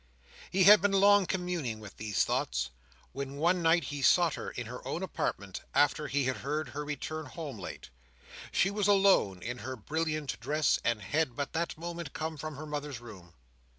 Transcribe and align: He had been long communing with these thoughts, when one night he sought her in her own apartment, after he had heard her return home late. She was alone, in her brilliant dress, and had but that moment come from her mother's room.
He 0.49 0.63
had 0.63 0.81
been 0.81 0.93
long 0.93 1.27
communing 1.27 1.79
with 1.79 1.97
these 1.97 2.23
thoughts, 2.23 2.71
when 3.11 3.35
one 3.35 3.61
night 3.61 3.83
he 3.93 4.01
sought 4.01 4.33
her 4.33 4.49
in 4.49 4.65
her 4.65 4.83
own 4.87 5.03
apartment, 5.03 5.61
after 5.75 6.07
he 6.07 6.23
had 6.23 6.37
heard 6.37 6.69
her 6.69 6.83
return 6.83 7.27
home 7.27 7.59
late. 7.59 7.91
She 8.51 8.71
was 8.71 8.87
alone, 8.87 9.43
in 9.43 9.59
her 9.59 9.75
brilliant 9.75 10.39
dress, 10.39 10.79
and 10.83 11.03
had 11.03 11.35
but 11.35 11.53
that 11.53 11.77
moment 11.77 12.13
come 12.13 12.35
from 12.35 12.55
her 12.55 12.65
mother's 12.65 12.99
room. 12.99 13.33